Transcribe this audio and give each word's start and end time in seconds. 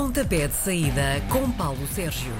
Pontapé 0.00 0.46
de 0.46 0.52
saída 0.54 1.22
com 1.32 1.50
Paulo 1.52 1.86
Sérgio. 1.86 2.30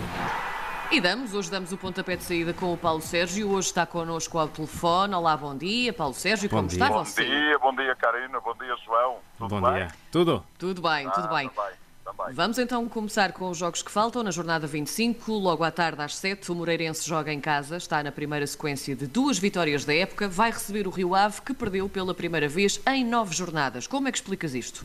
E 0.93 1.01
damos, 1.01 1.33
hoje 1.33 1.51
damos 1.51 1.73
o 1.73 1.79
pontapé 1.79 2.15
de 2.15 2.23
saída 2.23 2.53
com 2.53 2.71
o 2.71 2.77
Paulo 2.77 3.01
Sérgio. 3.01 3.49
Hoje 3.49 3.69
está 3.69 3.87
connosco 3.87 4.39
ao 4.39 4.47
telefone. 4.47 5.15
Olá, 5.15 5.35
bom 5.39 5.57
dia, 5.57 5.91
Paulo 5.91 6.13
Sérgio. 6.13 6.51
Bom 6.51 6.57
como 6.59 6.69
dia. 6.69 6.77
está 6.85 6.93
Bom 6.95 7.03
você? 7.03 7.25
Bom 7.25 7.31
dia, 7.31 7.59
bom 7.59 7.75
dia 7.75 7.95
Karina, 7.95 8.41
bom 8.41 8.55
dia 8.61 8.77
João. 8.85 9.17
Tudo 9.39 9.49
Bom 9.49 9.63
bem? 9.63 9.73
dia. 9.73 9.89
Tudo? 10.13 10.45
Tudo 10.59 10.83
bem, 10.83 11.09
tudo 11.09 11.29
Ah, 11.31 11.35
bem. 11.35 11.49
Também, 11.49 11.73
também. 12.05 12.35
Vamos 12.35 12.59
então 12.59 12.87
começar 12.91 13.33
com 13.33 13.49
os 13.49 13.57
jogos 13.57 13.83
que 13.83 13.91
faltam 13.91 14.23
na 14.23 14.31
jornada 14.31 14.67
25. 14.67 15.33
Logo 15.33 15.65
à 15.65 15.71
tarde, 15.71 16.03
às 16.03 16.15
7, 16.15 16.53
o 16.53 16.55
Moreirense 16.55 17.09
joga 17.09 17.33
em 17.33 17.41
casa. 17.41 17.79
Está 17.79 18.03
na 18.03 18.13
primeira 18.13 18.47
sequência 18.47 18.95
de 18.95 19.07
duas 19.07 19.39
vitórias 19.39 19.83
da 19.87 19.95
época. 19.95 20.29
Vai 20.29 20.51
receber 20.51 20.87
o 20.87 20.91
Rio 20.91 21.15
Ave, 21.15 21.41
que 21.41 21.55
perdeu 21.55 21.89
pela 21.89 22.13
primeira 22.15 22.51
vez 22.51 22.79
em 22.87 23.03
nove 23.03 23.35
jornadas. 23.35 23.87
Como 23.87 24.09
é 24.09 24.13
que 24.13 24.19
explicas 24.19 24.55
isto? 24.55 24.85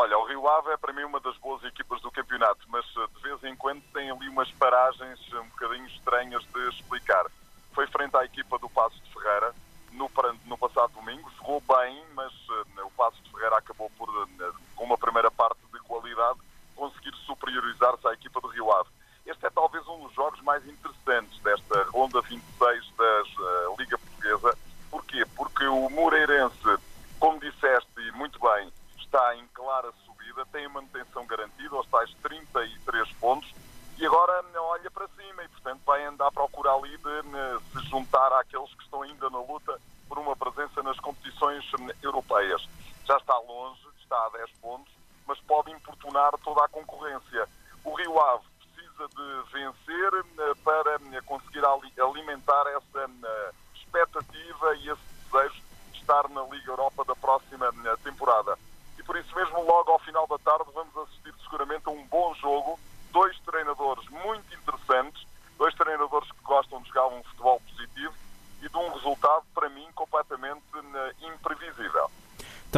Olha, 0.00 0.16
o 0.16 0.24
Rio 0.26 0.46
Ave 0.48 0.70
é 0.70 0.76
para 0.76 0.92
mim 0.92 1.02
uma 1.02 1.18
das 1.18 1.36
boas 1.38 1.60
equipas 1.64 2.00
do 2.02 2.10
campeonato, 2.12 2.60
mas 2.68 2.84
eh, 2.96 3.06
de 3.16 3.20
vez 3.20 3.42
em 3.42 3.56
quando 3.56 3.82
tem 3.92 4.08
ali 4.08 4.28
umas 4.28 4.48
paragens 4.52 5.18
eh, 5.32 5.40
um 5.40 5.48
bocadinho 5.48 5.86
estranhas 5.88 6.40
de 6.54 6.68
explicar. 6.68 7.26
Foi 7.72 7.84
frente 7.88 8.16
à 8.16 8.24
equipa 8.24 8.60
do 8.60 8.70
Passo 8.70 8.94
de 9.02 9.12
Ferreira 9.12 9.52
no, 9.90 10.08
pra- 10.08 10.32
no 10.44 10.56
passado 10.56 10.92
domingo, 10.92 11.28
jogou 11.38 11.60
bem, 11.62 12.00
mas 12.14 12.32
eh, 12.76 12.82
o 12.84 12.90
Passo 12.92 13.20
de 13.24 13.30
Ferreira 13.32 13.56
acabou 13.58 13.90
por, 13.98 14.08
eh, 14.40 14.52
com 14.76 14.84
uma 14.84 14.96
primeira 14.96 15.32
parte 15.32 15.58
de 15.72 15.80
qualidade, 15.80 16.38
conseguir 16.76 17.12
superiorizar-se 17.26 18.06
à 18.06 18.12
equipa 18.12 18.40
do 18.40 18.46
Rio 18.46 18.70
Ave. 18.70 18.90
Este 19.26 19.46
é 19.46 19.50
talvez 19.50 19.84
um 19.88 20.04
dos 20.06 20.14
jogos 20.14 20.40
mais 20.42 20.64
interessantes 20.64 21.36
desta 21.40 21.82
ronda 21.90 22.20
26 22.22 22.92
da 22.96 23.04
eh, 23.04 23.74
Liga 23.76 23.98
Portuguesa. 23.98 24.56
Porquê? 24.92 25.26
Porque 25.34 25.66
o 25.66 25.90
Moreirense, 25.90 26.78
como 27.18 27.40
disseste 27.40 27.90
e 27.98 28.12
muito 28.12 28.38
bem, 28.38 28.72
está 28.96 29.34
em 29.36 29.46
clara 29.54 29.90
subida, 30.04 30.44
tem 30.52 30.66
a 30.66 30.68
manutenção 30.68 31.24
garantida, 31.26 31.74
aos 31.74 31.86
tais 31.86 32.12
33 32.22 33.10
pontos, 33.12 33.50
e 33.96 34.04
agora 34.04 34.42
né, 34.42 34.58
olha 34.60 34.90
para 34.90 35.08
cima 35.16 35.37
portanto, 35.48 35.80
vai 35.84 36.04
andar 36.04 36.28
à 36.28 36.32
procura 36.32 36.70
ali 36.72 36.96
de 36.96 37.28
né, 37.28 37.58
se 37.72 37.88
juntar 37.88 38.32
àqueles 38.32 38.72
que 38.74 38.82
estão 38.82 39.02
ainda 39.02 39.28
na 39.30 39.40
luta 39.40 39.80
por 40.08 40.18
uma 40.18 40.34
presença 40.36 40.82
nas 40.82 40.98
competições 41.00 41.64
né, 41.80 41.94
europeias. 42.02 42.66
Já 43.04 43.16
está 43.16 43.38
longe, 43.38 43.80
está 44.00 44.16
a 44.16 44.30
10 44.30 44.50
pontos, 44.60 44.92
mas 45.26 45.38
pode 45.40 45.70
importunar 45.70 46.32
toda 46.42 46.64
a 46.64 46.68
concorrência. 46.68 47.46
O 47.84 47.94
Rio 47.94 48.18
Ave 48.20 48.44
precisa 48.60 49.08
de 49.08 49.52
vencer 49.52 50.24
né, 50.36 50.54
para 50.64 50.98
né, 51.00 51.20
conseguir 51.26 51.64
ali- 51.64 51.92
alimentar 52.00 52.66
essa 52.68 53.06
né, 53.06 53.50
expectativa 53.74 54.74
e 54.76 54.90
esse 54.90 55.02
desejo 55.30 55.62
de 55.92 55.98
estar 56.00 56.28
na 56.30 56.42
Liga 56.44 56.70
Europa 56.70 57.04
da 57.04 57.14
próxima 57.14 57.70
né, 57.72 57.94
temporada. 58.02 58.58
E 58.98 59.02
por 59.02 59.16
isso 59.16 59.34
mesmo, 59.34 59.62
logo 59.62 59.92
ao 59.92 59.98
final 60.00 60.26
da 60.26 60.38
tarde, 60.38 60.70
vamos 60.74 60.96
assistir 60.96 61.32
seguramente 61.44 61.86
a 61.86 61.90
um 61.90 62.04
bom 62.06 62.34
jogo. 62.34 62.78
Dois 63.12 63.38
treinadores 63.40 64.06
muito 64.08 64.54
interessantes, 64.54 65.26
dois 65.56 65.74
treinadores 65.74 66.30
que 66.30 66.42
gostam 66.42 66.80
de 66.82 66.88
jogar 66.88 67.06
um 67.06 67.22
futebol 67.24 67.60
positivo 67.60 68.14
e 68.62 68.68
de 68.68 68.76
um 68.76 68.92
resultado, 68.92 69.44
para 69.54 69.68
mim, 69.68 69.86
completamente 69.94 70.64
né, 70.74 71.12
imprevisível. 71.22 72.10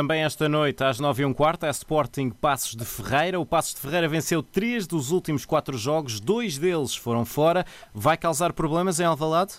Também 0.01 0.25
esta 0.25 0.49
noite, 0.49 0.83
às 0.83 0.99
9 0.99 1.23
h 1.25 1.29
um 1.29 1.35
quarto, 1.35 1.67
é 1.67 1.69
Sporting 1.69 2.31
Passos 2.31 2.75
de 2.75 2.87
Ferreira. 2.87 3.39
O 3.39 3.45
Passos 3.45 3.75
de 3.75 3.83
Ferreira 3.83 4.09
venceu 4.09 4.43
três 4.43 4.87
dos 4.87 5.11
últimos 5.11 5.45
quatro 5.45 5.77
jogos, 5.77 6.19
dois 6.21 6.57
deles 6.57 6.97
foram 6.97 7.27
fora. 7.27 7.67
Vai 7.93 8.17
causar 8.17 8.55
problemas 8.55 8.99
em 8.99 9.05
Alvalade? 9.05 9.57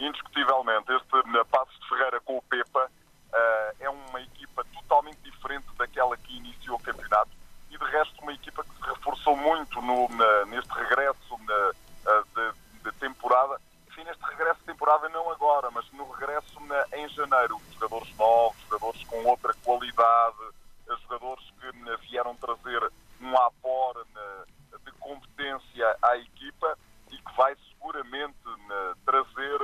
indiscutivelmente, 0.00 0.90
este 0.92 1.30
na 1.30 1.44
Passos 1.44 1.78
de 1.78 1.88
Ferreira 1.88 2.20
com 2.24 2.36
o 2.36 2.42
Pepa 2.42 2.90
eh, 3.32 3.74
é 3.82 3.88
uma 3.88 4.20
equipa 4.20 4.64
totalmente 4.74 5.18
diferente 5.22 5.66
daquela 5.78 6.16
que 6.16 6.36
iniciou 6.36 6.76
o 6.78 6.82
campeonato 6.82 7.30
e 7.70 7.78
de 7.78 7.84
resto 7.84 8.20
uma 8.22 8.32
equipa 8.32 8.64
que 8.64 8.70
se 8.74 8.90
reforçou 8.90 9.36
muito 9.36 9.80
no- 9.82 10.08
na- 10.08 10.46
neste 10.46 10.72
regresso 10.72 11.38
na- 11.46 11.70
eh, 12.10 12.22
de, 12.34 12.90
de 12.90 12.96
temporada. 12.98 13.60
Enfim, 13.88 14.02
neste 14.02 14.22
regresso 14.24 14.58
de 14.58 14.66
temporada 14.66 15.08
não 15.10 15.30
agora, 15.30 15.70
mas 15.70 15.84
no 15.92 16.10
regresso 16.10 16.58
na- 16.66 16.86
em 16.98 17.08
janeiro. 17.10 17.56
Jogadores 17.74 18.14
novos, 18.18 18.56
com 19.22 19.30
outra 19.30 19.54
qualidade, 19.64 20.36
jogadores 21.02 21.44
que 21.60 21.72
né, 21.78 21.96
vieram 22.08 22.34
trazer 22.36 22.92
um 23.20 23.36
apor 23.38 24.04
né, 24.14 24.44
de 24.84 24.92
competência 24.92 25.96
à 26.02 26.16
equipa 26.16 26.78
e 27.10 27.16
que 27.16 27.36
vai 27.36 27.56
seguramente 27.70 28.36
né, 28.68 28.94
trazer 29.04 29.60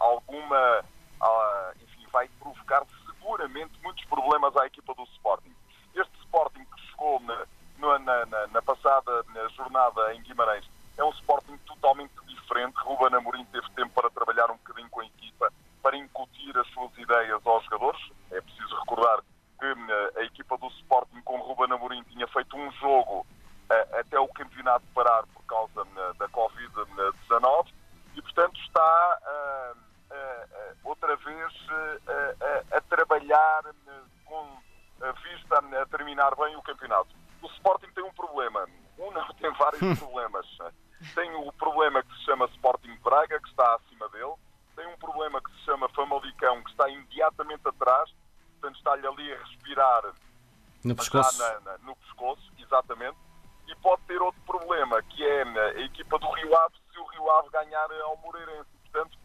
alguma, 0.00 0.84
ah, 1.20 1.72
enfim, 1.82 2.06
vai 2.12 2.28
provocar 2.40 2.82
seguramente 3.06 3.72
muitos 3.82 4.04
problemas 4.06 4.56
à 4.56 4.66
equipa 4.66 4.94
do 4.94 5.02
Sporting. 5.04 5.54
Este 5.94 6.18
Sporting 6.20 6.64
que 6.64 6.80
chegou 6.90 7.20
na, 7.20 7.46
na- 7.78 7.98
na- 8.26 8.46
na- 8.48 8.62
passada 8.62 9.24
na 9.34 9.48
jornada 9.48 10.14
em 10.14 10.22
Guimarães 10.22 10.64
é 10.96 11.04
um 11.04 11.10
Sporting 11.10 11.56
totalmente 11.66 12.12
diferente. 12.26 12.76
Ruben 12.78 13.14
Amorim 13.16 13.44
teve 13.46 13.68
tempo 13.70 13.90
para 13.94 14.10
trabalhar 14.10 14.50
um 14.50 14.56
bocadinho 14.56 14.88
com 14.90 15.00
a 15.00 15.06
equipa, 15.06 15.52
para 15.82 15.96
incutir 15.96 16.56
as 16.56 16.66
suas 16.68 16.96
ideias 16.96 17.44
aos 17.46 17.64
jogadores. 17.64 18.00
É 18.30 18.40
preciso 18.40 18.76
recordar 18.80 19.20
que 19.58 19.74
né, 19.74 20.10
a 20.16 20.22
equipa 20.22 20.56
do 20.58 20.66
Sporting 20.68 21.20
com 21.22 21.38
Ruben 21.40 21.72
Amorim 21.72 22.02
tinha 22.04 22.26
feito 22.28 22.56
um 22.56 22.70
jogo 22.72 23.26
eh, 23.70 24.00
até 24.00 24.18
o 24.20 24.28
campeonato 24.28 24.84
parar 24.94 25.24
por 25.28 25.42
causa 25.44 25.84
né, 25.84 26.12
da 26.18 26.28
Covid-19 26.28 27.66
e, 28.16 28.22
portanto, 28.22 28.60
está 28.60 28.80
ah, 29.24 29.72
ah, 30.10 30.46
ah, 30.52 30.72
outra 30.84 31.16
vez 31.16 31.52
ah, 31.70 32.34
ah, 32.70 32.76
a 32.76 32.80
trabalhar 32.82 33.62
né, 33.86 34.02
com 34.24 34.58
a 35.02 35.12
vista 35.12 35.58
a 35.82 35.86
terminar 35.86 36.34
bem 36.36 36.54
o 36.56 36.62
campeonato. 36.62 37.08
O 37.42 37.46
Sporting 37.46 37.90
tem 37.94 38.04
um 38.04 38.12
problema. 38.12 38.66
Um 38.98 39.10
não, 39.10 39.26
tem 39.34 39.50
vários 39.52 39.98
problemas. 39.98 40.46
Tem 41.14 41.34
o 41.34 41.52
problema 41.52 42.02
que 42.02 42.14
se 42.16 42.24
chama 42.24 42.46
Sporting 42.46 42.96
Braga, 43.02 43.38
que 43.40 43.48
está 43.48 43.74
acima 43.74 44.08
dele. 44.08 44.32
Tem 44.76 44.86
um 44.86 44.96
problema 44.96 45.40
que 45.42 45.50
se 45.58 45.64
Famalicão, 46.44 46.62
que 46.62 46.70
está 46.70 46.88
imediatamente 46.88 47.66
atrás. 47.66 48.10
Portanto, 48.60 48.76
está-lhe 48.78 49.06
ali 49.06 49.32
a 49.32 49.38
respirar 49.38 50.02
No 50.84 50.94
pescoço? 50.96 51.38
na- 51.42 51.60
na- 51.60 51.78
no 51.78 51.96
pescoço, 51.96 52.52
exatamente. 52.58 53.16
E 53.66 53.74
pode 53.76 54.02
ter 54.02 54.20
outro 54.20 54.40
problema, 54.42 55.02
que 55.02 55.24
é 55.26 55.44
né, 55.44 55.60
a 55.60 55.80
equipa 55.80 56.18
do 56.18 56.30
Rio 56.32 56.56
Ave, 56.58 56.74
se 56.92 56.98
o 56.98 57.04
Rio 57.06 57.30
Ave 57.32 57.48
ganhar 57.50 57.90
ao 58.02 58.16
Moreirense. 58.18 58.68
Portanto, 58.92 59.18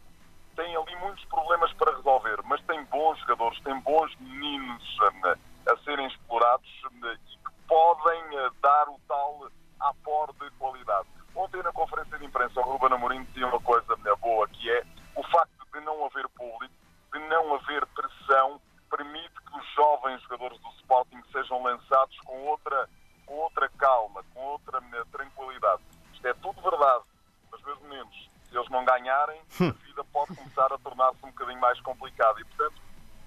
tem 0.56 0.74
ali 0.76 0.96
muitos 0.96 1.24
problemas 1.26 1.72
para 1.74 1.94
resolver, 1.94 2.40
mas 2.44 2.60
tem 2.62 2.82
bons 2.86 3.18
jogadores, 3.20 3.60
tem 3.60 3.78
bons 3.80 4.14
meninos 4.18 4.96
né, 5.22 5.34
a 5.70 5.76
serem 5.84 6.06
explorados 6.06 6.68
né, 6.92 7.18
e 7.28 7.36
que 7.38 7.50
podem 7.68 8.38
eh, 8.38 8.50
dar 8.62 8.88
o 8.88 8.98
tal 9.06 9.48
apor 9.80 10.32
de 10.34 10.50
qualidade. 10.52 11.06
Ontem, 11.34 11.62
na 11.62 11.72
conferência 11.72 12.18
de 12.18 12.24
imprensa, 12.24 12.60
o 12.60 12.62
Ruben 12.64 12.92
Amorim 12.92 13.22
dizia 13.24 13.46
uma 13.46 13.60
coisa 13.60 13.94
boa, 14.20 14.48
que 14.48 14.70
é 14.70 14.84
o 15.14 15.22
facto 15.28 15.50
de 15.72 15.80
não 15.82 16.04
haver 16.06 16.28
público, 16.30 16.74
de 17.12 17.18
não 17.28 17.54
haver 17.54 17.86
pressão, 17.86 18.60
permite 18.90 19.34
que 19.46 19.58
os 19.58 19.74
jovens 19.74 20.20
jogadores 20.22 20.58
do 20.60 20.68
Sporting 20.80 21.22
sejam 21.32 21.62
lançados 21.62 22.18
com 22.20 22.36
outra, 22.46 22.88
com 23.26 23.34
outra 23.34 23.68
calma, 23.78 24.24
com 24.34 24.40
outra 24.40 24.80
né, 24.80 25.02
tranquilidade. 25.12 25.82
Isto 26.12 26.26
é 26.26 26.34
tudo 26.34 26.60
verdade, 26.60 27.04
mas 27.50 27.62
meus 27.62 27.80
meninos, 27.82 28.30
se 28.48 28.56
eles 28.56 28.68
não 28.68 28.84
ganharem, 28.84 29.40
a 29.60 29.84
vida 29.84 30.04
pode 30.12 30.34
começar 30.34 30.72
a 30.72 30.78
tornar-se 30.78 31.24
um 31.24 31.30
bocadinho 31.30 31.60
mais 31.60 31.80
complicada. 31.80 32.40
E, 32.40 32.44
portanto, 32.44 32.80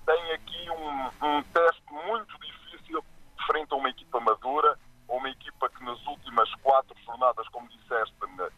tem 0.05 0.31
aqui 0.33 0.69
um, 0.69 1.27
um 1.27 1.43
teste 1.43 1.83
muito 1.91 2.37
difícil 2.39 3.03
frente 3.47 3.73
a 3.73 3.77
uma 3.77 3.89
equipa 3.89 4.19
madura, 4.19 4.77
a 5.09 5.13
uma 5.13 5.29
equipa 5.29 5.69
que 5.69 5.83
nas 5.83 6.05
últimas 6.05 6.53
quatro 6.55 6.95
jornadas, 7.03 7.47
como 7.49 7.67
disseste, 7.69 8.15
né, 8.37 8.49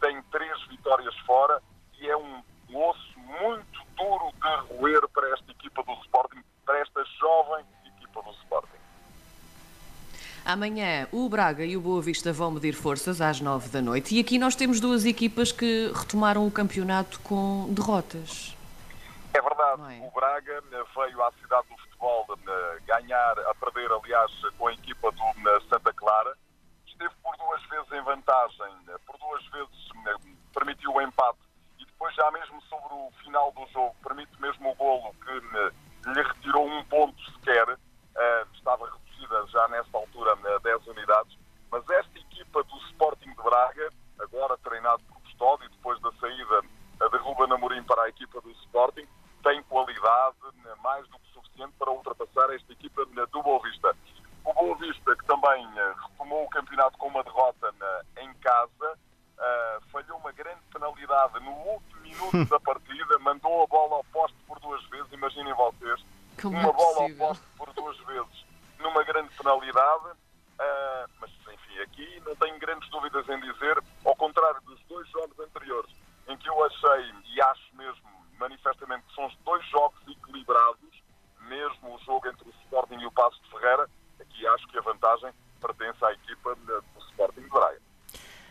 tem 0.00 0.22
três 0.24 0.66
vitórias 0.68 1.14
fora 1.20 1.62
e 1.98 2.08
é 2.08 2.16
um 2.16 2.42
osso 2.72 3.18
muito 3.18 3.84
duro 3.96 4.32
de 4.32 4.74
roer 4.74 5.08
para 5.08 5.28
esta 5.32 5.50
equipa 5.52 5.82
do 5.82 5.92
Sporting, 6.02 6.42
para 6.64 6.78
esta 6.80 7.04
jovem 7.20 7.64
do 8.22 8.30
Sporting. 8.30 8.76
Amanhã 10.44 11.08
o 11.10 11.28
Braga 11.28 11.64
e 11.64 11.76
o 11.76 11.80
Boa 11.80 12.00
Vista 12.00 12.32
vão 12.32 12.50
medir 12.50 12.74
forças 12.74 13.20
às 13.20 13.40
9 13.40 13.68
da 13.68 13.82
noite. 13.82 14.14
E 14.14 14.20
aqui 14.20 14.38
nós 14.38 14.54
temos 14.54 14.80
duas 14.80 15.04
equipas 15.04 15.50
que 15.50 15.90
retomaram 15.94 16.46
o 16.46 16.50
campeonato 16.50 17.18
com 17.20 17.66
derrotas. 17.70 18.56
É 19.34 19.40
verdade, 19.42 19.82
é? 19.94 20.06
o 20.06 20.10
Braga 20.12 20.60
né, 20.70 20.82
veio 20.94 21.22
à 21.22 21.32
cidade 21.32 21.66
do 21.68 21.76
futebol 21.82 22.26
né, 22.44 22.78
ganhar, 22.86 23.38
a 23.38 23.54
perder, 23.54 23.90
aliás, 23.92 24.32
com 24.56 24.68
a 24.68 24.72
equipa 24.72 25.10
do 25.10 25.40
né, 25.42 25.60
Santa 25.68 25.92
Clara. 25.92 26.36
Esteve 26.86 27.12
por 27.22 27.36
duas 27.36 27.62
vezes 27.68 27.92
em 27.92 28.02
vantagem, 28.02 28.74
por 29.04 29.18
duas 29.18 29.44
vezes 29.48 29.86
permitiu 30.56 30.90
o 30.92 31.02
empate 31.02 31.38
e 31.78 31.84
depois, 31.84 32.14
já 32.14 32.30
mesmo 32.30 32.60
sobre 32.62 32.94
o 32.94 33.10
final 33.22 33.52
do 33.52 33.66
jogo, 33.72 33.94
permite 34.02 34.40
mesmo 34.40 34.70
o 34.70 34.74
golo 34.74 35.14
que 35.22 36.10
lhe 36.10 36.22
retirou 36.22 36.66
um 36.66 36.84
ponto 36.84 37.22
sequer. 37.32 37.78
Eh, 38.16 38.44
estava 38.54 38.86
reduzida 38.90 39.46
já 39.48 39.68
nesta 39.68 39.96
altura 39.96 40.32
a 40.32 40.58
10 40.58 40.86
unidades. 40.86 41.36
Mas 41.70 41.88
esta 41.90 42.18
equipa 42.18 42.62
do 42.64 42.76
Sporting 42.90 43.30
de 43.30 43.42
Braga, 43.42 43.90
agora 44.20 44.56
treinado 44.58 45.02
por 45.04 45.20
Custódio, 45.22 45.68
depois 45.70 46.00
da 46.00 46.10
saída 46.12 46.60
eh, 47.00 47.08
de 47.08 47.16
Ruben 47.18 47.52
Amorim 47.52 47.82
para 47.84 48.02
a 48.02 48.08
equipa 48.08 48.40
do 48.40 48.50
Sporting, 48.52 49.06
tem 49.42 49.62
qualidade 49.64 50.36
né, 50.64 50.74
mais 50.82 51.06
do 51.08 51.18
que 51.18 51.32
suficiente 51.32 51.72
para 51.78 51.90
ultrapassar 51.90 52.52
esta 52.54 52.72
equipa 52.72 53.04
né, 53.12 53.24
do 53.32 53.42
Boa 53.42 53.60
Vista. 53.62 53.94
O 54.44 54.52
Boa 54.52 54.76
Vista, 54.76 55.14
que 55.16 55.24
também 55.26 55.68
eh, 55.76 55.94
tomou 56.16 56.44
o 56.44 56.50
campeonato 56.50 56.96
com 56.98 57.08
uma 57.08 57.22
derrota 57.22 57.72
na, 57.78 58.22
em 58.22 58.32
casa, 58.34 58.98
uh, 59.38 59.80
falhou 59.90 60.18
uma 60.18 60.32
grande 60.32 60.60
penalidade 60.72 61.38
no 61.40 61.50
último 61.50 62.00
minuto 62.00 62.48
da 62.48 62.60
partida, 62.60 63.18
mandou 63.20 63.64
a 63.64 63.66
bola 63.66 63.96
ao 63.96 64.04
poste 64.04 64.36
por 64.46 64.58
duas 64.60 64.82
vezes, 64.86 65.12
imaginem 65.12 65.52
vocês, 65.54 66.04
Como 66.40 66.56
uma 66.56 66.68
é 66.68 66.72
bola 66.72 66.96
ao 66.96 67.02
possível? 67.02 67.26
poste 67.28 67.44
por 67.56 67.72
duas 67.74 67.96
vezes 67.98 68.46
numa 68.78 69.02
grande 69.04 69.28
penalidade. 69.36 70.06
Uh, 70.58 71.10
mas, 71.20 71.30
enfim, 71.52 71.78
aqui 71.80 72.22
não 72.24 72.34
tenho 72.36 72.58
dúvidas 73.26 73.28
em 73.28 73.40
dizer, 73.52 73.82
ao 74.04 74.16
contrário 74.16 74.60
dos 74.62 74.80
dois 74.88 75.08
jogos 75.10 75.38
anteriores, 75.38 75.90
em 76.28 76.36
que 76.36 76.48
eu 76.48 76.64
achei 76.64 77.12
e 77.34 77.40
acho 77.40 77.76
mesmo 77.76 78.06
manifestamente 78.38 79.04
que 79.08 79.14
são 79.14 79.26
os 79.26 79.36
dois 79.44 79.64
jogos 79.68 79.98
equilibrados, 80.08 81.02
mesmo 81.48 81.94
o 81.94 81.98
jogo 82.04 82.28
entre 82.28 82.48
o 82.48 82.52
Sporting 82.64 82.96
e 82.96 83.06
o 83.06 83.12
Passo 83.12 83.40
de 83.42 83.50
Ferreira, 83.50 83.88
aqui 84.20 84.46
acho 84.46 84.66
que 84.68 84.78
a 84.78 84.82
vantagem 84.82 85.32
pertence 85.60 86.04
à 86.04 86.12
equipa 86.12 86.54
do 86.54 87.00
Sporting 87.10 87.42
de 87.42 87.48
Braga. 87.48 87.80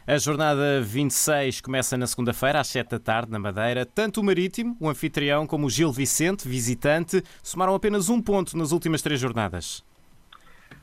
A 0.07 0.19
jornada 0.19 0.81
26 0.81 1.61
começa 1.61 1.97
na 1.97 2.05
segunda-feira, 2.05 2.59
às 2.59 2.67
7 2.67 2.91
da 2.91 2.99
tarde, 2.99 3.31
na 3.31 3.39
Madeira. 3.39 3.87
Tanto 3.87 4.21
o 4.21 4.23
Marítimo, 4.23 4.77
o 4.79 4.87
anfitrião, 4.87 5.47
como 5.47 5.65
o 5.65 5.69
Gil 5.69 5.91
Vicente, 5.91 6.47
visitante, 6.47 7.23
somaram 7.41 7.73
apenas 7.73 8.07
um 8.07 8.21
ponto 8.21 8.55
nas 8.55 8.71
últimas 8.71 9.01
três 9.01 9.19
jornadas. 9.19 9.83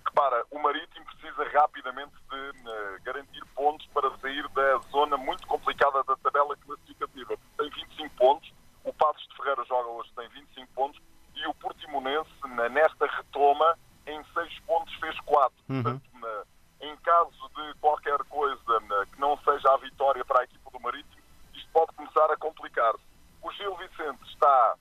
Repara, 0.05 0.45
o 0.51 0.59
Marítimo 0.59 1.07
precisa 1.07 1.45
rapidamente 1.57 2.11
de 2.29 2.69
uh, 2.69 3.03
garantir 3.05 3.45
pontos 3.55 3.87
para 3.95 4.11
sair 4.19 4.49
da 4.49 4.79
zona 4.91 5.17
muito 5.17 5.47
complicada 5.47 6.03
da 6.03 6.17
tabela 6.17 6.57
classificativa. 6.57 7.37
Tem 7.57 7.71
25 7.71 8.17
pontos, 8.17 8.53
o 8.83 8.93
Passos 8.93 9.25
de 9.29 9.37
Ferreira 9.37 9.65
joga 9.67 9.89
hoje, 9.89 10.11
tem 10.17 10.29
25 10.31 10.73
pontos, 10.75 11.01
e 11.37 11.47
o 11.47 11.55
Portimonense, 11.55 12.29
nesta 12.73 13.07
retoma, 13.07 13.79
em 14.05 14.21
6 14.35 14.59
pontos 14.67 14.93
fez 14.95 15.19
4. 15.21 15.55
Uhum. 15.69 15.83
Portanto, 15.83 16.03
na, 16.15 16.45
em 16.83 16.97
caso 16.97 17.31
de 17.55 17.75
qualquer 17.81 18.19
coisa 18.25 18.81
na, 18.89 19.07
que 19.07 19.21
não 19.21 19.39
seja 19.39 19.73
a 19.73 19.77
vitória 19.77 20.25
para 20.25 20.41
a 20.41 20.45
equipa 20.45 20.71
do 20.71 20.81
Marítimo, 20.81 21.23
isto 21.55 21.69
pode 21.73 21.93
começar 21.93 22.31
a 22.31 22.37
complicar-se. 22.37 23.03
O 23.41 23.51
Gil 23.53 23.77
Vicente 23.77 24.23
está, 24.29 24.75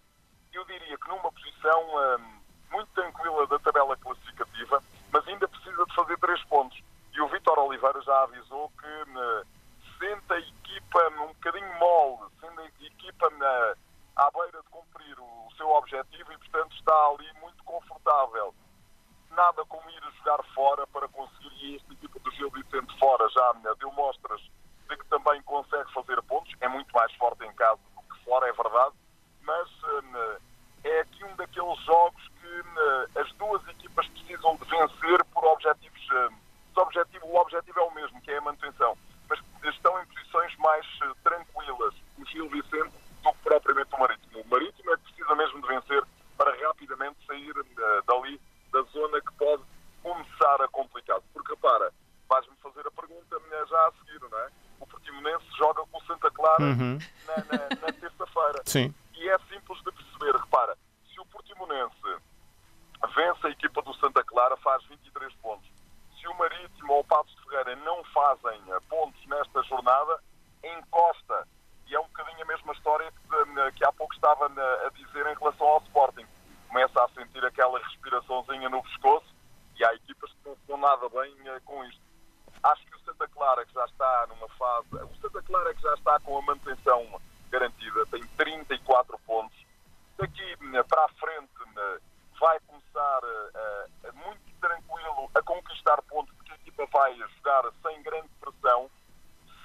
eu 0.51 0.65
diria 0.65 0.97
que 0.97 1.07
numa 1.07 1.31
posição 1.31 1.81
hum, 2.19 2.39
muito 2.71 2.89
tranquila 2.93 3.45
da 3.47 3.59
tabela 3.59 3.95
classificativa, 3.97 4.83
mas 5.11 5.27
ainda 5.27 5.47
precisa 5.47 5.85
de 5.85 5.95
fazer 5.95 6.17
3 6.17 6.43
pontos. 6.45 6.81
E 7.13 7.21
o 7.21 7.27
Vítor 7.27 7.59
Oliveira 7.59 8.01
já 8.01 8.23
avisou 8.23 8.71
que 8.79 9.11
hum, 9.11 9.43
sente 9.99 10.33
a 10.33 10.39
equipa 10.39 11.09
um 11.23 11.27
bocadinho 11.27 11.79
mole, 11.79 12.31
sendo 12.39 12.61
a 12.61 12.65
equipa 12.65 13.29
na, 13.37 13.75
à 14.15 14.31
beira 14.31 14.61
de 14.61 14.69
cumprir 14.69 15.19
o, 15.19 15.47
o 15.47 15.51
seu 15.55 15.69
objetivo 15.69 16.33
e, 16.33 16.37
portanto, 16.37 16.75
está 16.75 17.07
ali 17.07 17.31
muito 17.39 17.63
confortável 17.63 18.55
nada 19.35 19.63
como 19.65 19.89
ir 19.89 20.01
jogar 20.17 20.43
fora 20.53 20.85
para 20.87 21.07
conseguir, 21.07 21.51
e 21.61 21.75
esta 21.75 21.93
equipa 21.93 22.19
do 22.19 22.31
Gil 22.31 22.49
Vicente 22.51 22.97
fora 22.99 23.27
já 23.29 23.53
me 23.55 23.75
deu 23.75 23.91
mostras 23.93 24.41
de 24.89 24.97
que 24.97 25.05
também 25.05 25.41
consegue 25.43 25.91
fazer 25.93 26.21
pontos, 26.23 26.53
é 26.59 26.67
muito 26.67 26.91
mais 26.93 27.13
forte 27.15 27.45
em 27.45 27.53
casa 27.53 27.79
do 27.95 28.13
que 28.13 28.23
fora, 28.25 28.47
é 28.47 28.53
verdade, 28.53 28.95
mas 29.41 29.69
hum, 29.83 30.37
é 30.83 30.99
aqui 31.01 31.23
um 31.23 31.35
daqueles 31.35 31.79
jogos 31.83 32.21
que 32.39 32.47
hum, 32.47 33.21
as 33.21 33.31
duas 33.33 33.67
equipas 33.69 34.07
precisam 34.07 34.55
de 34.57 34.65
vencer 34.65 35.23
por 35.25 35.45
objetivos, 35.45 36.07
hum, 36.11 36.35
os 36.71 36.77
objetivo, 36.77 37.25
o 37.25 37.35
objetivo 37.37 37.79
é 37.79 37.83
o 37.83 37.91
mesmo, 37.91 38.21
que 38.21 38.31
é 38.31 38.37
a 38.37 38.41
manutenção, 38.41 38.97
mas 39.29 39.39
estão 39.73 40.01
em 40.01 40.05
posições 40.07 40.55
mais 40.57 40.71
eh, 40.71 40.79
tranquilas, 41.23 41.93
o 42.17 42.25
Gil 42.25 42.49
Vicente, 42.49 42.93
do 43.23 43.31
que 43.33 43.39
propriamente 43.43 43.93
o 43.95 43.99
Marítimo. 43.99 44.41
O 44.41 44.47
Marítimo 44.47 44.91
é 44.93 44.97
que 44.97 45.03
precisa 45.03 45.35
mesmo 45.35 45.61
de 45.61 45.67
vencer 45.67 46.03
para 46.37 46.67
rapidamente 46.67 47.17
sair 47.25 47.53
eh, 47.57 48.01
dali 48.07 48.41
da 48.71 48.81
zona 48.83 49.21
que 49.21 49.31
pode 49.33 49.63
começar 50.01 50.61
a 50.61 50.67
complicar. 50.69 51.19
Porque, 51.33 51.51
repara, 51.53 51.91
vais-me 52.29 52.55
fazer 52.57 52.85
a 52.87 52.91
pergunta 52.91 53.41
eh, 53.51 53.65
já 53.67 53.87
a 53.87 53.91
seguir, 53.93 54.19
não 54.29 54.37
é? 54.39 54.49
O 54.79 54.87
Portimonense 54.87 55.45
joga 55.57 55.83
com 55.85 55.97
o 55.97 56.05
Santa 56.05 56.31
Clara 56.31 56.63
Uhum. 56.63 56.97
na, 57.27 57.35
na- 57.37 57.69
na 57.81 57.93
terça-feira. 57.93 58.63
Sim. 58.65 58.93
E 59.13 59.29
é 59.29 59.37
simples 59.51 59.77
de 59.83 59.91
perceber. 59.91 60.35
Repara, 60.39 60.75
se 61.11 61.19
o 61.19 61.25
Portimonense 61.27 61.95
vence 63.15 63.47
a 63.47 63.49
equipa 63.49 63.81
do 63.83 63.93
Santa 63.95 64.23
Clara, 64.23 64.57
faz 64.57 64.83
23 64.85 65.33
pontos. 65.35 65.69
Se 66.19 66.27
o 66.27 66.33
Marítimo 66.37 66.93
ou 66.93 66.99
o 67.01 67.03
Patos 67.03 67.35
de 67.35 67.43
Ferreira 67.43 67.75
não 67.77 68.03
fazem 68.05 68.61
eh, 68.69 68.79
pontos 68.89 69.23
nesta 69.27 69.61
jornada, 69.63 70.19
encosta. 70.63 71.47
E 71.87 71.95
é 71.95 71.99
um 71.99 72.03
bocadinho 72.07 72.41
a 72.43 72.45
mesma 72.45 72.73
história 72.73 73.11
que, 73.11 73.35
eh, 73.59 73.71
que 74.41 74.45
há 74.45 74.49
pouco 74.49 74.49
estava 74.49 74.49
na- 74.49 74.87
a 74.87 74.89
dizer 74.89 75.25
em 75.27 75.35
relação 75.39 75.67
ao 75.67 75.81
Sporting. 75.83 76.25
Começa 76.67 77.03
a 77.03 77.09
sentir 77.09 77.45
aquela 77.45 77.79
respiraçãozinha 77.79 78.69
no 78.69 78.81
pescoço 78.83 79.35
e 79.77 79.85
há 79.85 79.93
equipas 79.95 80.31
que 80.31 80.49
não 80.49 80.55
se 80.55 80.61
dão 80.67 80.77
nada 80.77 81.09
bem 81.09 81.35
eh, 81.45 81.59
com 81.65 81.83
isto. 81.85 82.01
Acho 82.63 82.85
que 82.85 82.95
o 82.95 82.99
Santa 83.01 83.27
Clara, 83.29 83.65
que 83.65 83.73
já 83.73 83.85
está 83.85 84.27
numa 84.27 84.47
fase. 84.49 84.87
O 84.95 85.15
Santa 85.21 85.41
Clara, 85.43 85.73
que 85.73 85.81
já 85.81 85.93
está 85.95 86.19
com 86.21 86.37
a 86.37 86.41
manutenção 86.43 87.21
garantida, 87.49 88.05
tem 88.07 88.23
34 88.37 89.17
pontos. 89.19 89.57
Daqui 90.17 90.43
eh, 90.73 90.83
para 90.83 91.05
a 91.05 91.09
frente 91.09 91.51
eh, 91.77 91.99
vai 92.39 92.59
começar 92.61 93.19
eh, 93.23 93.85
eh, 94.05 94.11
muito 94.13 94.41
tranquilo 94.61 95.29
a 95.35 95.41
conquistar 95.43 96.01
pontos, 96.03 96.33
porque 96.35 96.51
a 96.53 96.55
equipa 96.55 96.85
vai 96.91 97.13
jogar 97.15 97.63
sem 97.83 98.01
grande 98.03 98.29
pressão. 98.39 98.89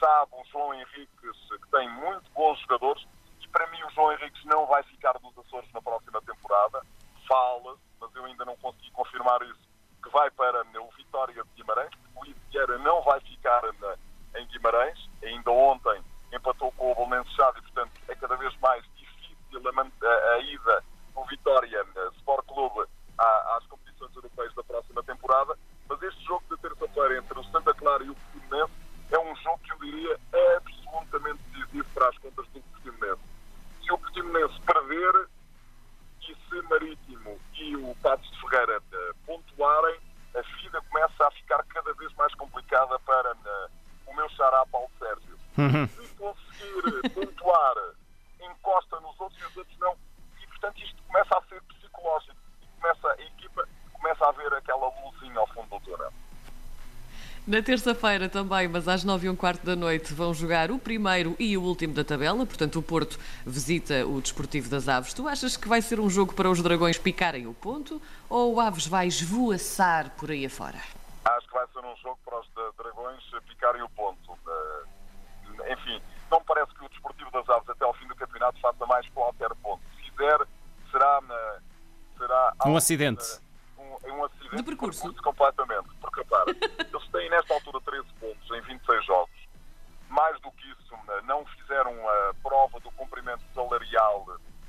Sabe 0.01 0.33
o 0.35 0.45
João 0.51 0.75
Henriques, 0.75 1.39
que 1.49 1.71
tem 1.71 1.89
muito 1.89 2.31
bons 2.33 2.59
jogadores, 2.61 3.07
e 3.41 3.49
para 3.49 3.67
mim 3.69 3.83
o 3.85 3.91
João 3.91 4.06
Henriques 4.17 4.45
não 4.45 4.67
vai 4.67 4.83
ficar 4.85 5.13
dos 5.19 5.37
Açores 5.39 5.71
na 5.73 5.81
próxima 5.83 6.21
temporada. 6.23 6.83
Fala-se, 7.29 7.81
mas 8.01 8.15
eu 8.15 8.25
ainda 8.25 8.45
não 8.45 8.57
consegui 8.57 8.91
confirmar 8.93 9.41
isso, 9.43 9.69
que 10.03 10.11
vai 10.11 10.31
para 10.31 10.63
o 10.63 10.91
Vitória 10.97 11.43
de 11.43 11.51
Guimarães. 11.57 11.91
O 12.15 12.21
Luís 12.25 12.37
Vieira 12.51 12.79
não 12.79 13.03
vai 13.03 13.21
ficar 13.21 13.63
na- 13.81 13.97
em 14.37 14.47
Guimarães. 14.49 14.99
Ainda 15.23 15.51
ontem 15.51 16.03
empatou 16.33 16.71
com 16.73 16.93
o 16.93 16.95
Bolonense 16.95 17.31
e, 17.31 17.63
portanto, 17.63 17.93
é 18.09 18.15
cada 18.15 18.37
vez 18.37 18.55
mais 18.61 18.85
difícil 18.95 19.37
a, 19.65 20.07
a- 20.07 20.35
a 20.35 20.39
ida 20.41 20.85
do 21.15 21.25
Vitória 21.25 21.85
eh, 21.97 22.09
Sport 22.19 22.47
Clube 22.47 22.87
às 23.19 23.67
competições 23.67 24.15
europeias 24.15 24.55
da 24.55 24.63
próxima 24.63 25.03
temporada. 25.03 25.57
Mas 25.89 26.03
este 26.03 26.23
jogo 26.25 26.45
de 26.51 26.61
terça-feira 26.61 27.19
entre 27.19 27.39
o 27.39 27.45
Santa 27.45 27.73
Clara 27.75 28.05
e 28.05 28.11
o 28.11 28.15
Portimonense 28.15 28.73
é 29.11 29.19
um 29.19 29.35
jogo 29.37 29.59
que 29.61 29.73
eu 29.73 29.79
diria 29.79 30.21
absolutamente 30.57 31.43
decisivo 31.53 31.89
para 31.95 32.09
as 32.09 32.19
contas 32.19 32.47
do 32.49 32.61
Portimonense. 32.61 33.23
Se 33.87 33.93
o 33.93 33.99
Portimonense 33.99 34.61
perder 34.63 35.29
e 36.23 36.35
se 36.35 36.63
Marítimo 36.69 37.39
e 37.55 37.77
o 37.77 37.95
Patos 38.03 38.29
de 38.33 38.41
Ferreira 38.41 38.83
pontuarem, 39.25 40.01
a 40.35 40.41
vida 40.61 40.83
começa 40.91 41.25
a 41.25 41.31
ficar 41.31 41.63
cada 41.67 41.95
vez 41.95 42.13
mais 42.15 42.35
complicada 42.35 42.99
para 43.01 43.31
eh, 43.31 43.69
o 44.07 44.15
meu 44.15 44.29
xará 44.31 44.67
Paulo 44.67 44.91
Sérgio. 44.99 45.39
Uhum. 45.57 45.87
Se 45.87 46.15
conseguir 46.17 47.11
pontuar, 47.15 47.75
encosta 48.41 48.99
nos 48.99 49.21
outros 49.21 49.41
e 49.41 49.45
os 49.45 49.57
outros 49.57 49.79
não. 49.79 49.97
E, 50.43 50.47
portanto, 50.49 50.83
isto 50.83 51.01
começa 51.05 51.39
a 51.39 51.43
ser 51.43 51.63
psicológico. 51.63 52.37
E 52.63 52.81
começa, 52.81 53.09
a 53.09 53.23
equipa 53.23 53.69
começa 53.93 54.27
a 54.27 54.33
ver 54.33 54.53
aquela 54.53 54.93
luzinha 55.01 55.39
ao 55.39 55.47
fundo 55.47 55.69
do 55.69 55.81
túnel. 55.85 56.13
Na 57.47 57.55
terça-feira 57.67 58.29
também, 58.29 58.69
mas 58.69 58.87
às 58.87 59.03
9 59.03 59.27
e 59.27 59.31
um 59.31 59.35
quarto 59.35 59.67
da 59.67 59.75
noite, 59.75 60.15
vão 60.15 60.33
jogar 60.33 60.71
o 60.71 60.79
primeiro 60.79 61.35
e 61.37 61.57
o 61.59 61.63
último 61.63 61.93
da 61.93 62.05
tabela. 62.05 62.47
Portanto, 62.47 62.79
o 62.79 62.83
Porto 62.83 63.19
visita 63.45 64.07
o 64.07 64.21
Desportivo 64.21 64.71
das 64.71 64.89
Aves. 64.89 65.13
Tu 65.13 65.27
achas 65.27 65.57
que 65.57 65.67
vai 65.67 65.83
ser 65.83 65.99
um 65.99 66.09
jogo 66.09 66.33
para 66.33 66.49
os 66.49 66.63
dragões 66.63 66.97
picarem 66.97 67.45
o 67.49 67.53
ponto 67.53 68.01
ou 68.31 68.55
o 68.55 68.61
Aves 68.61 68.87
vai 68.87 69.09
esvoaçar 69.09 70.11
por 70.17 70.31
aí 70.31 70.47
afora? 70.47 70.79
Acho 71.25 71.47
que 71.49 71.55
vai 71.55 71.67
ser 71.73 71.81
um 71.81 71.97
jogo 71.97 72.19
para 72.25 72.39
os 72.39 72.47
Dragões 72.79 73.21
picarem 73.49 73.83
o 73.83 73.89
ponto. 73.91 74.39
Eh, 74.49 75.73
enfim, 75.73 76.01
não 76.31 76.39
me 76.39 76.45
parece 76.47 76.73
que 76.73 76.85
o 76.85 76.89
Desportivo 76.89 77.33
das 77.33 77.49
Aves 77.49 77.69
até 77.69 77.85
ao 77.85 77.95
fim 77.95 78.07
do 78.07 78.15
campeonato 78.15 78.61
faça 78.61 78.87
mais 78.87 79.09
qualquer 79.09 79.53
ponto. 79.57 79.83
Se 79.97 80.09
fizer, 80.13 80.39
será, 80.93 81.21
na- 81.23 81.59
será 82.17 82.53
Um 82.65 82.77
acidente. 82.77 83.25
Um, 84.11 84.25
acidente 84.25 84.57
De 84.57 84.63
percurso. 84.63 85.15
completamente. 85.23 85.89
Porque, 86.01 86.21
repara, 86.21 86.51
eles 86.53 87.09
têm 87.11 87.31
nesta 87.31 87.55
altura 87.55 87.81
13 87.81 88.07
pontos 88.21 88.51
em 88.51 88.61
26 88.61 89.05
jogos. 89.05 89.49
Mais 90.09 90.41
do 90.41 90.51
que 90.53 90.71
isso, 90.71 90.95
eh, 91.09 91.23
não 91.23 91.45
fizeram 91.47 91.93
a 92.09 92.35
prova 92.43 92.79
do 92.81 92.91
cumprimento 92.93 93.43
salarial 93.55 94.27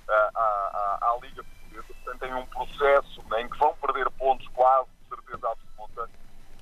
eh, 0.09 0.29
à, 0.35 0.39
à, 0.39 1.11
à 1.11 1.19
Liga 1.21 1.43
Portuguesa. 1.43 1.93
Portanto, 1.93 2.19
têm 2.19 2.33
um 2.33 2.45
processo 2.47 3.23
né, 3.29 3.41
em 3.41 3.49
que 3.49 3.57
vão 3.57 3.73
perder 3.75 4.09
pontos 4.11 4.47
quase 4.49 4.89
de 4.89 5.09
certeza 5.09 5.47
absoluta. 5.49 6.09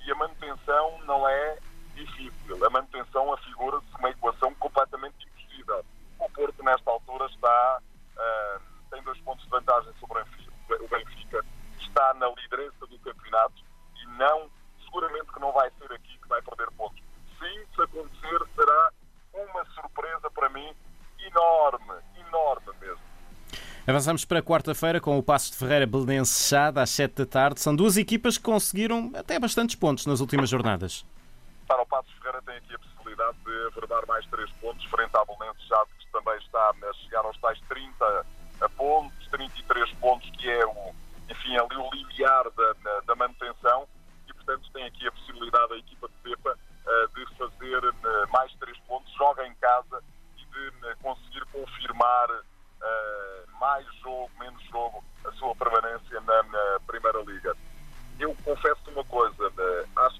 E 0.05 0.12
a 0.12 0.15
manutenção 0.15 1.00
não 1.05 1.27
é 1.27 1.58
difícil. 1.96 2.65
A 2.65 2.70
manutenção 2.70 3.34
afigura-se 3.34 3.88
uma 3.98 4.10
equação 4.10 4.53
completamente 4.55 5.15
impossível. 5.25 5.86
O 6.20 6.29
Porto, 6.29 6.63
nesta 6.63 6.91
altura, 6.91 7.25
está 7.27 7.82
ah, 8.17 8.60
tem 8.91 9.01
dois 9.03 9.20
pontos 9.22 9.44
de 9.44 9.50
vantagem 9.50 9.94
sobre 10.00 10.22
o 10.22 10.24
Benfica. 10.24 10.84
O 10.84 10.88
Benfica 10.88 11.46
está 11.79 12.13
na 12.15 12.27
liderança 12.29 12.88
do 12.88 12.98
campeonato 13.00 13.63
e 13.96 14.08
não, 14.17 14.50
seguramente 14.84 15.32
que 15.32 15.39
não 15.39 15.51
vai 15.51 15.70
ser 15.72 15.91
aqui 15.94 16.17
que 16.17 16.27
vai 16.27 16.41
perder 16.41 16.72
pontos. 16.72 17.01
Se 17.38 17.46
isso 17.63 17.82
acontecer, 17.82 18.39
será 18.55 18.91
uma 19.34 19.65
surpresa 19.65 20.29
para 20.32 20.50
mim 20.50 20.74
enorme, 21.20 21.94
enorme 22.27 22.72
mesmo. 22.79 23.03
Avançamos 23.95 24.25
para 24.25 24.41
quarta-feira 24.41 24.99
com 24.99 25.17
o 25.17 25.23
Passos 25.23 25.51
de 25.51 25.55
Ferreira 25.55 25.87
Belenense 25.87 26.49
Chade 26.49 26.77
às 26.81 26.89
7 26.89 27.15
da 27.15 27.25
tarde. 27.25 27.61
São 27.61 27.73
duas 27.73 27.95
equipas 27.95 28.37
que 28.37 28.43
conseguiram 28.43 29.09
até 29.15 29.39
bastantes 29.39 29.77
pontos 29.77 30.05
nas 30.05 30.19
últimas 30.19 30.49
jornadas. 30.49 31.05
Para 31.65 31.81
o 31.81 31.85
Passos 31.85 32.11
Ferreira 32.15 32.41
tem 32.41 32.57
aqui 32.57 32.75
a 32.75 32.79
possibilidade 32.79 33.37
de 33.45 33.67
averbar 33.67 34.05
mais 34.05 34.25
três 34.25 34.51
pontos 34.59 34.83
frente 34.87 35.15
à 35.15 35.23
Belenense 35.23 35.65
Chade, 35.65 35.89
que 35.97 36.11
também 36.11 36.37
está 36.39 36.71
a 36.71 36.93
chegar 37.05 37.23
aos 37.23 37.37
tais 37.37 37.57
30 37.69 38.25
pontos, 38.75 39.27
33 39.31 39.89
pontos, 39.93 40.29
que 40.31 40.49
é 40.49 40.65
o, 40.65 40.93
enfim, 41.29 41.55
ali 41.55 41.77
o 41.77 41.89
limiar 41.93 42.43
da, 42.51 42.99
da 42.99 43.15
manutenção 43.15 43.87
e, 44.27 44.33
portanto, 44.33 44.69
tem 44.73 44.83
aqui 44.87 45.07
a 45.07 45.11
possibilidade 45.13 45.71
a 45.71 45.77
equipa 45.77 46.09
de 46.09 46.15
Pepa 46.15 46.59
eh, 46.85 47.07
de 47.15 47.37
fazer 47.37 47.81
eh, 47.81 48.25
mais 48.29 48.53
três 48.55 48.77
pontos, 48.79 49.09
joga 49.13 49.47
em 49.47 49.55
casa 49.55 50.03
e 50.37 50.45
de 50.45 50.85
eh, 50.85 50.95
conseguir 51.01 51.45
confirmar 51.45 52.27
mais 53.59 53.85
jogo, 54.01 54.29
menos 54.39 54.63
jogo, 54.65 55.03
a 55.25 55.31
sua 55.33 55.55
permanência 55.55 56.21
na, 56.21 56.43
na 56.43 56.79
Primeira 56.88 57.21
Liga. 57.24 57.55
Eu 58.19 58.35
confesso 58.43 58.81
uma 58.91 59.03
coisa, 59.05 59.51
acho 59.97 60.14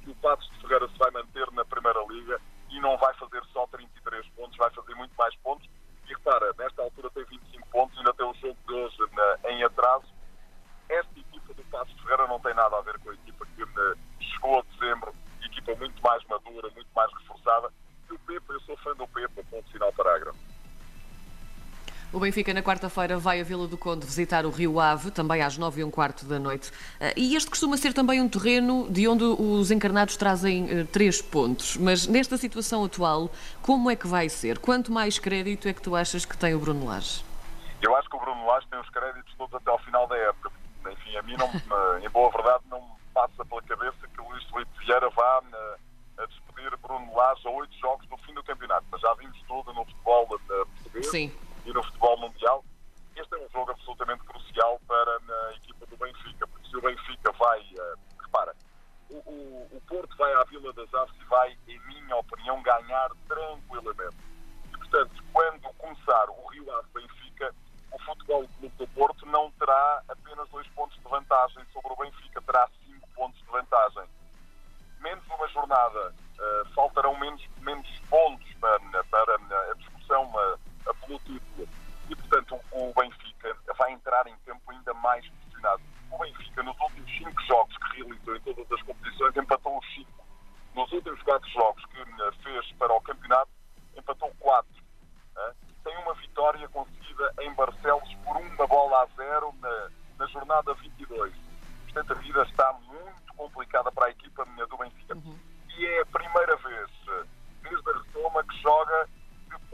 Benfica, 22.36 22.54
na 22.54 22.62
quarta-feira, 22.62 23.18
vai 23.18 23.39
à 23.39 23.46
Vila 23.46 23.65
do 23.65 23.77
Conde 23.77 24.06
visitar 24.06 24.46
o 24.46 24.50
Rio 24.50 24.77
Ave, 24.77 25.10
também 25.10 25.42
às 25.42 25.58
nove 25.58 25.80
e 25.80 25.84
um 25.86 25.89
quarto 25.89 26.25
da 26.25 26.38
noite. 26.38 26.70
Eh, 27.00 27.13
e 27.15 27.34
este 27.34 27.50
costuma 27.50 27.77
ser 27.77 27.94
também 27.94 28.20
um 28.20 28.27
terreno 28.27 28.92
de 28.92 29.08
onde 29.08 29.24
os 29.24 29.72
encarnados 29.72 30.18
trazem 30.18 30.82
uh, 30.82 30.86
três 30.86 31.22
pontos. 31.22 31.77
Mas 31.77 32.08
nesta 32.08 32.36
situação 32.36 32.84
atual, 32.84 33.30
como 33.62 33.89
é 33.89 33.96
que 33.96 34.06
vai 34.06 34.27
ser? 34.27 34.60
Quanto 34.60 34.92
mais 34.92 35.18
crédito 35.18 35.70
é 35.70 35.72
que 35.72 35.82
tu 35.82 35.96
achas 35.96 36.25
que 36.25 36.36
tem 36.36 36.54
o 36.54 36.60
Bruno 36.60 36.86
Lage? 36.86 37.24
Eu 37.82 37.96
acho 37.96 38.10
que 38.10 38.18
o 38.18 38.20
Bruno 38.20 38.46
Lage 38.46 38.68
tem 38.68 38.82
os 38.82 38.89
créditos 38.89 39.34
todos 39.38 39.56
até 39.56 39.72
ao 39.72 39.80
final 39.80 40.06
da 40.06 40.18
época. 40.18 40.51
Enfim, 40.92 41.15
a 41.15 41.22
mim, 41.22 41.38
não, 41.38 41.50
em 42.06 42.10
boa 42.10 42.30
verdade, 42.32 42.65
não 42.70 42.82
me 42.82 42.96
passa 43.13 43.46
pela 43.46 43.62
cabeça 43.62 43.96
que 44.13 44.20
o 44.20 44.30
Luís 44.30 44.44
Felipe 44.50 44.72
Vieira 44.86 45.10
vá 45.12 45.39
uh, 45.39 46.22
a 46.22 46.25
despedir 46.25 46.77
Bruno 46.82 47.15
Lage 47.15 47.48
a 47.48 47.51
oito 47.51 47.74
jogos 47.80 48.06
no 48.10 48.18
fim 48.18 48.34
do 48.34 48.44
campeonato. 48.44 48.86
Mas 48.92 49.00
já 49.00 49.13
vimos 49.13 49.42
tudo 49.48 49.74
no 49.74 49.86
futebol 49.86 50.27
português. 50.27 51.08
Sim 51.08 51.32
e 51.65 51.74
no 51.74 51.84
futebol 51.84 52.17
mundial. 52.17 52.63
Este 53.15 53.34
é 53.36 53.38
um 53.38 53.50
jogo 53.50 53.72
absolutamente 53.72 54.24
crucial 54.25 54.79
para 54.88 55.17
a 55.17 55.53
equipa 55.55 55.86
do 55.88 55.98
Benfica, 55.98 56.48
porque 56.48 56.69
se 56.69 56.77
o 56.77 56.81
Benfica 56.81 57.31
vai, 57.31 57.60
uh, 57.60 57.98
repara, 58.22 58.55
o, 59.10 59.15
o, 59.15 59.69
o, 59.72 59.81
Porto 59.88 60.15
vai 60.17 60.34
à 60.34 60.43
Vila 60.45 60.74
das 60.74 60.93
Aves 60.93 61.15
e 61.19 61.25
vai, 61.25 61.57
em 61.67 61.79
minha 61.88 62.15
opinião, 62.17 62.62
ganhar 62.62 63.10
tranquilamente. 63.27 64.17
E, 64.74 64.77
portanto, 64.77 65.24
quando 65.31 65.74
começar 65.77 66.29
o 66.29 66.48
Rio 66.48 66.69
Ave 66.77 66.88
Benfica, 66.93 67.55
o 67.91 68.00
Futebol 68.00 68.48
Clube 68.60 68.75
do 68.77 68.88
Porto 68.88 69.25
não 69.27 69.50
terá 69.51 70.03
apenas 70.10 70.50
dois 70.50 70.67
pontos 70.69 70.98
de 70.98 71.03
vantagem 71.03 71.63
sobre 71.72 71.93
o 71.93 71.95
Benfica, 71.95 72.41
terá 72.41 72.67
cinco 72.86 73.07
pontos 73.15 73.39
de 73.39 73.48
vantagem. 73.48 74.03
Menos 75.00 75.25
uma 75.27 75.48
jornada, 75.48 76.13
uh, 76.13 76.74
faltarão 76.74 77.17
menos, 77.17 77.41
menos 77.62 77.88
pontos 78.10 78.53
para, 78.55 79.03
para. 79.05 79.38
Título. 81.06 81.68
E, 82.10 82.16
portanto, 82.16 82.60
o 82.72 82.94
Benfica 82.94 83.58
vai 83.78 83.94
entrar 83.94 84.28
em 84.28 84.36
campo 84.46 84.72
ainda 84.72 84.94
mais 84.96 85.28
pressionado. 85.28 85.82
O 86.12 86.18
Benfica, 86.18 86.64
nos 86.64 86.80
últimos 86.80 87.12
cinco 87.18 87.42
jogos 87.44 87.76
que 87.78 87.98
realizou 87.98 88.36
em 88.36 88.40
todas 88.42 88.72
as 88.72 88.82
competições, 88.84 89.38
empatou 89.38 89.78
os 89.78 89.94
cinco. 89.94 90.26
Nos 90.76 90.92
últimos 90.92 91.22
quatro 91.24 91.50
jogos 91.50 91.84
que 91.86 92.44
fez 92.44 92.72
para 92.74 92.94
o 92.94 93.02
campeonato, 93.02 93.50
empatou 93.96 94.32
quatro. 94.40 94.86
Tem 95.84 95.98
uma 96.00 96.16
vitória 96.16 96.68
conseguida 96.70 97.34
em 97.42 97.54
Barcelos 97.54 98.14
por 98.24 98.38
uma 98.38 98.68
bola 98.68 99.04
a 99.04 99.06
zero 99.16 99.54
na, 99.62 99.90
na 100.18 100.26
jornada 100.28 100.74
22. 100.74 101.34
Portanto, 101.86 102.12
a 102.12 102.16
vida 102.16 102.44
está 102.44 102.74
muito 102.74 103.34
complicada 103.38 103.92
para 103.92 104.08
a 104.08 104.10
equipa 104.10 104.46
do 104.46 104.78
Benfica. 104.78 105.16
Uhum. 105.16 105.40
E 105.78 105.86
é 105.86 106.02
a 106.02 106.06
primeira 106.08 106.56
vez 106.58 106.90
desde 107.62 107.90
a 107.90 107.94
retoma 107.94 108.44
que 108.44 108.62
joga 108.62 109.10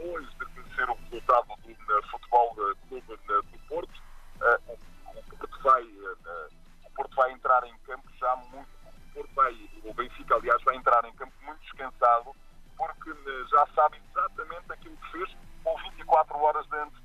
depois 0.02 0.28
de 0.30 0.46
conhecer 0.46 0.90
o 0.90 0.94
resultado 0.94 1.46
do 1.46 2.02
Futebol 2.10 2.54
Clube 2.88 3.18
do 3.26 3.58
Porto. 3.68 4.02
Eh, 4.40 4.58
o, 4.68 5.36
Porto 5.36 5.62
vai, 5.62 5.82
eh, 5.82 6.48
o 6.84 6.90
Porto 6.90 7.14
vai 7.14 7.32
entrar 7.32 7.64
em 7.64 7.76
campo 7.78 8.08
já 8.18 8.36
muito. 8.36 8.68
O, 8.84 9.14
Porto 9.14 9.34
vai, 9.34 9.70
o 9.84 9.94
Benfica, 9.94 10.34
aliás, 10.34 10.62
vai 10.64 10.76
entrar 10.76 11.04
em 11.04 11.12
campo 11.14 11.32
muito 11.42 11.60
descansado, 11.60 12.34
porque 12.76 13.10
eh, 13.10 13.44
já 13.48 13.66
sabe 13.74 14.00
exatamente 14.10 14.72
aquilo 14.72 14.96
que 14.96 15.12
fez 15.12 15.36
com 15.62 15.76
24 15.90 16.36
horas 16.36 16.66
de 16.66 16.76
antecedência, 16.76 17.01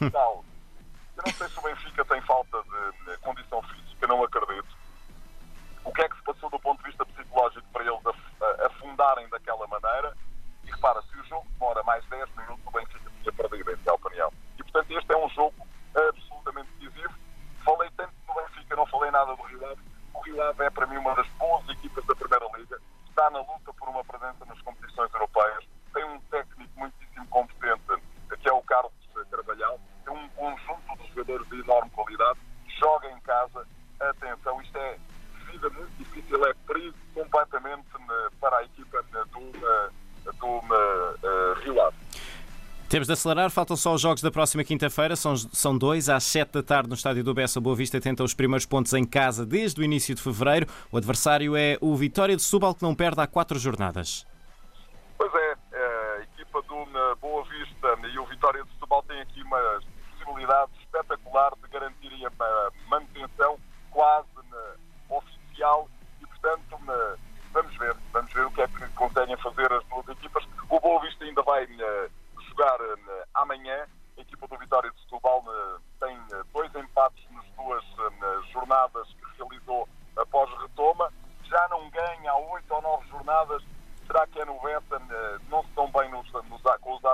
descalabro 0.00 0.47
Temos 42.98 43.06
de 43.06 43.12
acelerar, 43.12 43.48
faltam 43.48 43.76
só 43.76 43.94
os 43.94 44.00
jogos 44.00 44.20
da 44.20 44.28
próxima 44.28 44.64
quinta-feira, 44.64 45.14
são, 45.14 45.36
são 45.36 45.78
dois, 45.78 46.08
às 46.08 46.24
sete 46.24 46.54
da 46.54 46.64
tarde 46.64 46.88
no 46.88 46.96
estádio 46.96 47.22
do 47.22 47.32
Bessa. 47.32 47.60
Boa 47.60 47.76
Vista 47.76 48.00
tenta 48.00 48.24
os 48.24 48.34
primeiros 48.34 48.66
pontos 48.66 48.92
em 48.92 49.04
casa 49.04 49.46
desde 49.46 49.80
o 49.80 49.84
início 49.84 50.16
de 50.16 50.20
fevereiro. 50.20 50.66
O 50.90 50.96
adversário 50.96 51.54
é 51.54 51.78
o 51.80 51.94
Vitória 51.94 52.34
de 52.34 52.42
Subal, 52.42 52.74
que 52.74 52.82
não 52.82 52.96
perde 52.96 53.20
há 53.20 53.26
quatro 53.28 53.56
jornadas. 53.56 54.26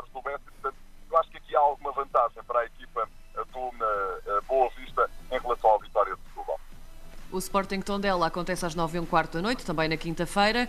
Carlos 0.05 0.11
Silvestre. 0.13 0.53
Portanto, 0.53 0.77
eu 1.11 1.19
acho 1.19 1.31
que 1.31 1.37
aqui 1.39 1.57
há 1.57 1.61
alguma 1.61 1.93
vantagem 1.93 2.43
para 2.45 2.61
a 2.61 2.67
equipa 2.67 3.09
do 3.53 4.43
Boa 4.47 4.71
Vista 4.77 5.11
em 5.31 5.39
relação 5.39 5.75
à 5.75 5.79
vitória 5.79 6.15
de 6.15 6.21
Portugal. 6.23 6.61
O 7.33 7.39
Sporting 7.39 7.81
Tondela 7.81 8.27
acontece 8.27 8.65
às 8.65 8.75
9 8.75 8.97
e 8.97 9.01
um 9.01 9.07
quarto 9.07 9.33
da 9.33 9.43
noite, 9.43 9.65
também 9.65 9.89
na 9.89 9.97
quinta-feira. 9.97 10.69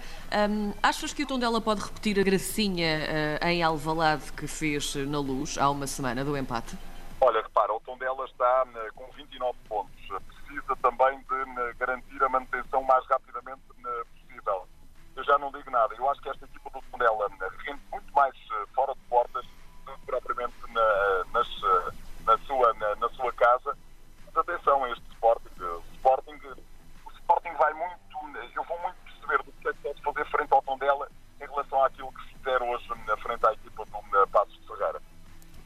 Um, 0.49 0.73
achas 0.81 1.13
que 1.13 1.23
o 1.23 1.27
Tondela 1.27 1.61
pode 1.61 1.81
repetir 1.81 2.19
a 2.19 2.23
gracinha 2.23 3.39
uh, 3.41 3.47
em 3.47 3.61
Alvalade 3.61 4.31
que 4.33 4.47
fez 4.47 4.95
eh, 4.95 5.05
na 5.05 5.19
Luz 5.19 5.57
há 5.59 5.69
uma 5.69 5.85
semana 5.85 6.25
do 6.25 6.35
empate? 6.35 6.75
Olha, 7.21 7.41
repara, 7.41 7.71
o 7.71 7.79
Tondela 7.81 8.25
está 8.25 8.65
uh, 8.65 8.93
com 8.95 9.05
29 9.11 9.57
pontos 9.69 9.74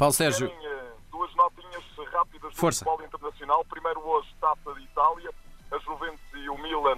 Paulo 0.09 0.13
Sérgio. 0.13 0.51
duas 1.11 1.35
notinhas 1.35 1.83
rápidas 2.11 2.51
do 2.51 2.57
Força. 2.57 2.83
futebol 2.83 3.05
internacional. 3.05 3.65
Primeiro 3.65 3.99
hoje, 4.01 4.35
Taça 4.41 4.73
de 4.73 4.83
Itália. 4.83 5.31
A 5.71 5.77
Juventus 5.77 6.19
e 6.33 6.49
o 6.49 6.57
Milan 6.57 6.95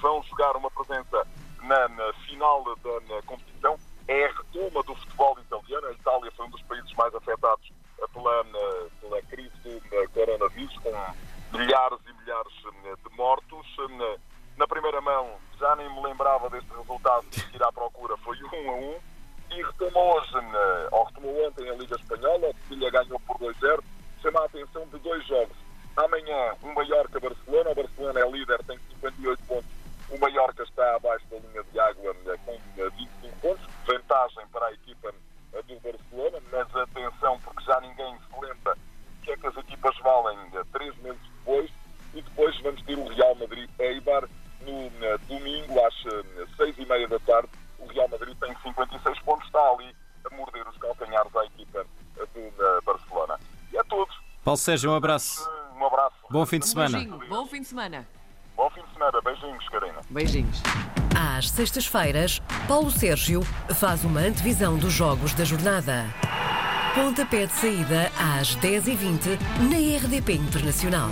vão 0.00 0.22
jogar 0.22 0.56
uma 0.56 0.70
presença 0.70 1.26
na, 1.62 1.88
na 1.88 2.12
final 2.26 2.64
da 2.76 3.00
na 3.14 3.22
competição. 3.22 3.76
É 4.08 4.24
a 4.24 4.28
retoma 4.28 4.82
do 4.82 4.94
futebol 4.94 5.38
italiano. 5.40 5.86
A 5.88 5.92
Itália 5.92 6.32
foi 6.34 6.46
um 6.46 6.50
dos 6.50 6.62
países 6.62 6.90
mais 6.94 7.14
afetados 7.14 7.70
pela, 8.14 8.44
pela 9.00 9.22
crise 9.22 9.52
do 9.64 10.10
coronavírus, 10.14 10.78
com 10.78 11.58
milhares 11.58 12.00
Paulo 54.54 54.62
Sérgio, 54.62 54.92
um 54.92 54.94
abraço. 54.94 55.50
Um 55.76 55.84
abraço. 55.84 56.14
Bom 56.30 56.46
fim 56.46 56.60
de 56.60 56.68
semana. 56.68 56.98
Um 56.98 57.00
beijinho. 57.00 57.28
Bom 57.28 57.46
fim 57.46 57.60
de 57.60 57.66
semana. 57.66 58.06
Bom 58.56 58.70
fim 58.70 58.82
de 58.82 58.92
semana. 58.92 59.20
Beijinhos, 59.20 59.68
Karina. 59.68 60.00
Beijinhos. 60.08 60.62
Às 61.36 61.50
sextas-feiras, 61.50 62.40
Paulo 62.68 62.90
Sérgio 62.90 63.42
faz 63.74 64.04
uma 64.04 64.20
antevisão 64.20 64.78
dos 64.78 64.92
jogos 64.92 65.34
da 65.34 65.44
jornada. 65.44 66.04
Pontapé 66.94 67.46
de 67.46 67.52
saída 67.52 68.12
às 68.16 68.56
10h20 68.58 69.38
na 69.68 70.06
RDP 70.06 70.34
Internacional. 70.34 71.08